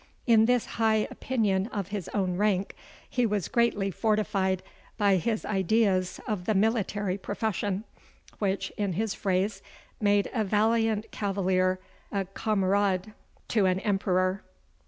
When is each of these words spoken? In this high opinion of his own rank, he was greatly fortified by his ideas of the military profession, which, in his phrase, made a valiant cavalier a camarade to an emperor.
In 0.25 0.45
this 0.45 0.65
high 0.65 1.07
opinion 1.11 1.67
of 1.67 1.89
his 1.89 2.07
own 2.09 2.35
rank, 2.35 2.73
he 3.07 3.23
was 3.27 3.47
greatly 3.47 3.91
fortified 3.91 4.63
by 4.97 5.17
his 5.17 5.45
ideas 5.45 6.19
of 6.27 6.45
the 6.45 6.55
military 6.55 7.19
profession, 7.19 7.83
which, 8.39 8.71
in 8.77 8.93
his 8.93 9.13
phrase, 9.13 9.61
made 9.99 10.27
a 10.33 10.43
valiant 10.43 11.11
cavalier 11.11 11.79
a 12.11 12.25
camarade 12.25 13.13
to 13.49 13.67
an 13.67 13.79
emperor. 13.81 14.43